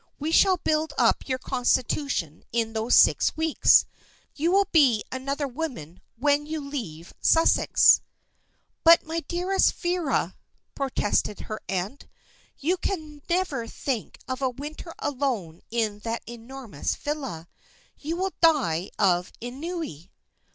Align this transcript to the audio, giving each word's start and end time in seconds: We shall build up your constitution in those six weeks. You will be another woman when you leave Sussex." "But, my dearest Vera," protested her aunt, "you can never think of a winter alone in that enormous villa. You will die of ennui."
We 0.17 0.31
shall 0.31 0.57
build 0.57 0.93
up 0.97 1.29
your 1.29 1.37
constitution 1.37 2.43
in 2.51 2.73
those 2.73 2.95
six 2.95 3.37
weeks. 3.37 3.85
You 4.33 4.51
will 4.51 4.67
be 4.71 5.03
another 5.11 5.47
woman 5.47 6.01
when 6.17 6.47
you 6.47 6.59
leave 6.59 7.13
Sussex." 7.21 8.01
"But, 8.83 9.05
my 9.05 9.19
dearest 9.19 9.75
Vera," 9.75 10.37
protested 10.73 11.41
her 11.41 11.61
aunt, 11.69 12.07
"you 12.57 12.77
can 12.77 13.21
never 13.29 13.67
think 13.67 14.17
of 14.27 14.41
a 14.41 14.49
winter 14.49 14.95
alone 14.97 15.61
in 15.69 15.99
that 15.99 16.23
enormous 16.25 16.95
villa. 16.95 17.47
You 17.99 18.15
will 18.17 18.33
die 18.41 18.89
of 18.97 19.31
ennui." 19.39 20.09